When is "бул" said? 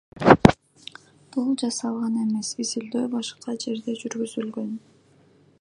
1.35-1.51